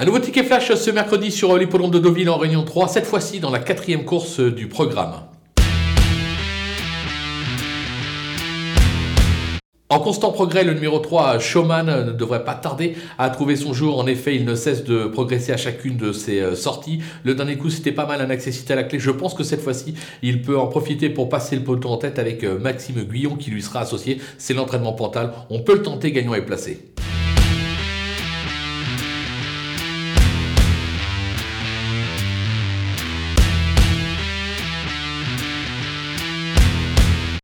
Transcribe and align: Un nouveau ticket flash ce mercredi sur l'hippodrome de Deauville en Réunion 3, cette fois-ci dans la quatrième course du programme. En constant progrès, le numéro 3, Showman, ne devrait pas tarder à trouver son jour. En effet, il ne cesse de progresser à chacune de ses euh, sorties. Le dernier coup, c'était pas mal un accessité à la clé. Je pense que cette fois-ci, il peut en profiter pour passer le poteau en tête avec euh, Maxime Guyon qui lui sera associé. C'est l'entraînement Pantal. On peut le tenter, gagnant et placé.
Un 0.00 0.04
nouveau 0.04 0.20
ticket 0.20 0.44
flash 0.44 0.72
ce 0.72 0.92
mercredi 0.92 1.32
sur 1.32 1.58
l'hippodrome 1.58 1.90
de 1.90 1.98
Deauville 1.98 2.30
en 2.30 2.38
Réunion 2.38 2.62
3, 2.62 2.86
cette 2.86 3.04
fois-ci 3.04 3.40
dans 3.40 3.50
la 3.50 3.58
quatrième 3.58 4.04
course 4.04 4.38
du 4.38 4.68
programme. 4.68 5.24
En 9.88 9.98
constant 9.98 10.30
progrès, 10.30 10.62
le 10.62 10.74
numéro 10.74 11.00
3, 11.00 11.40
Showman, 11.40 11.86
ne 11.86 12.12
devrait 12.12 12.44
pas 12.44 12.54
tarder 12.54 12.94
à 13.18 13.28
trouver 13.30 13.56
son 13.56 13.72
jour. 13.72 13.98
En 13.98 14.06
effet, 14.06 14.36
il 14.36 14.44
ne 14.44 14.54
cesse 14.54 14.84
de 14.84 15.06
progresser 15.06 15.50
à 15.50 15.56
chacune 15.56 15.96
de 15.96 16.12
ses 16.12 16.42
euh, 16.42 16.54
sorties. 16.54 17.00
Le 17.24 17.34
dernier 17.34 17.56
coup, 17.56 17.68
c'était 17.68 17.90
pas 17.90 18.06
mal 18.06 18.20
un 18.20 18.30
accessité 18.30 18.74
à 18.74 18.76
la 18.76 18.84
clé. 18.84 19.00
Je 19.00 19.10
pense 19.10 19.34
que 19.34 19.42
cette 19.42 19.62
fois-ci, 19.62 19.94
il 20.22 20.42
peut 20.42 20.56
en 20.56 20.68
profiter 20.68 21.10
pour 21.10 21.28
passer 21.28 21.56
le 21.56 21.64
poteau 21.64 21.88
en 21.88 21.96
tête 21.96 22.20
avec 22.20 22.44
euh, 22.44 22.60
Maxime 22.60 23.02
Guyon 23.02 23.34
qui 23.34 23.50
lui 23.50 23.62
sera 23.62 23.80
associé. 23.80 24.20
C'est 24.36 24.54
l'entraînement 24.54 24.92
Pantal. 24.92 25.32
On 25.50 25.58
peut 25.58 25.74
le 25.74 25.82
tenter, 25.82 26.12
gagnant 26.12 26.34
et 26.34 26.42
placé. 26.42 26.92